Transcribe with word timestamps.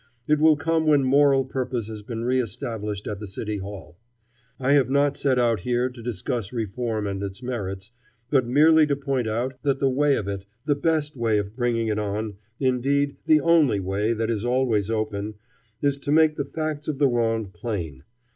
It 0.27 0.39
will 0.39 0.57
come 0.57 0.87
when 0.87 1.03
moral 1.03 1.45
purpose 1.45 1.87
has 1.87 2.01
been 2.01 2.23
reestablished 2.25 3.05
at 3.05 3.19
the 3.19 3.27
City 3.27 3.57
Hall. 3.57 3.99
I 4.59 4.73
have 4.73 4.89
not 4.89 5.15
set 5.15 5.37
out 5.37 5.59
here 5.59 5.89
to 5.91 6.01
discuss 6.01 6.51
reform 6.51 7.05
and 7.05 7.21
its 7.21 7.43
merits, 7.43 7.91
but 8.31 8.47
merely 8.47 8.87
to 8.87 8.95
point 8.95 9.27
out 9.27 9.59
that 9.61 9.77
the 9.77 9.91
way 9.91 10.15
of 10.15 10.27
it, 10.27 10.47
the 10.65 10.73
best 10.73 11.15
way 11.15 11.37
of 11.37 11.55
bringing 11.55 11.87
it 11.87 11.99
on 11.99 12.37
indeed, 12.59 13.17
the 13.27 13.41
only 13.41 13.79
way 13.79 14.11
that 14.13 14.31
is 14.31 14.43
always 14.43 14.89
open 14.89 15.35
is 15.83 15.99
to 15.99 16.11
make 16.11 16.33
the 16.35 16.45
facts 16.45 16.87
of 16.87 16.97
the 16.97 17.07
wrong 17.07 17.51
plain. 17.51 18.01